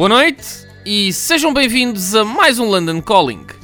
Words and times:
Boa 0.00 0.08
noite 0.08 0.66
e 0.82 1.12
sejam 1.12 1.52
bem-vindos 1.52 2.14
a 2.14 2.24
mais 2.24 2.58
um 2.58 2.64
London 2.64 3.02
Calling. 3.02 3.59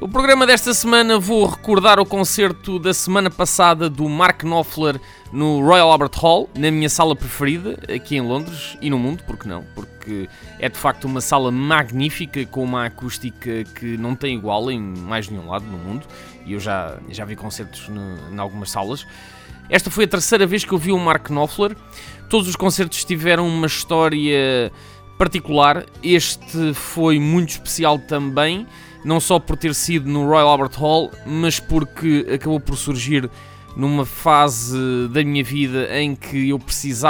O 0.00 0.08
programa 0.08 0.44
desta 0.44 0.74
semana 0.74 1.20
vou 1.20 1.46
recordar 1.46 2.00
o 2.00 2.04
concerto 2.04 2.80
da 2.80 2.92
semana 2.92 3.30
passada 3.30 3.88
do 3.88 4.08
Mark 4.08 4.42
Knopfler 4.42 5.00
no 5.32 5.64
Royal 5.64 5.90
Albert 5.90 6.10
Hall, 6.16 6.50
na 6.58 6.68
minha 6.70 6.90
sala 6.90 7.14
preferida, 7.14 7.78
aqui 7.92 8.16
em 8.16 8.20
Londres 8.20 8.76
e 8.82 8.90
no 8.90 8.98
mundo, 8.98 9.22
porque 9.24 9.48
não? 9.48 9.64
Porque 9.74 10.28
é 10.58 10.68
de 10.68 10.76
facto 10.76 11.04
uma 11.04 11.20
sala 11.20 11.50
magnífica 11.52 12.44
com 12.44 12.64
uma 12.64 12.86
acústica 12.86 13.62
que 13.76 13.96
não 13.96 14.16
tem 14.16 14.36
igual 14.36 14.68
em 14.68 14.80
mais 14.80 15.28
nenhum 15.28 15.48
lado 15.48 15.64
no 15.64 15.78
mundo 15.78 16.06
e 16.44 16.54
eu 16.54 16.60
já, 16.60 16.98
já 17.08 17.24
vi 17.24 17.36
concertos 17.36 17.88
em 17.88 18.38
algumas 18.38 18.72
salas. 18.72 19.06
Esta 19.70 19.90
foi 19.90 20.04
a 20.04 20.08
terceira 20.08 20.44
vez 20.44 20.64
que 20.64 20.72
eu 20.72 20.78
vi 20.78 20.92
o 20.92 20.98
Mark 20.98 21.28
Knopfler. 21.28 21.76
Todos 22.28 22.48
os 22.48 22.56
concertos 22.56 23.04
tiveram 23.04 23.46
uma 23.46 23.66
história 23.66 24.72
particular. 25.18 25.84
Este 26.02 26.74
foi 26.74 27.18
muito 27.18 27.50
especial 27.50 27.98
também, 27.98 28.66
não 29.04 29.20
só 29.20 29.38
por 29.38 29.56
ter 29.56 29.74
sido 29.74 30.08
no 30.08 30.26
Royal 30.26 30.48
Albert 30.48 30.78
Hall, 30.78 31.10
mas 31.26 31.60
porque 31.60 32.26
acabou 32.32 32.60
por 32.60 32.76
surgir 32.76 33.30
numa 33.76 34.06
fase 34.06 35.08
da 35.10 35.22
minha 35.24 35.42
vida 35.42 35.88
em 35.98 36.14
que 36.14 36.48
eu 36.50 36.58
precisava 36.58 37.04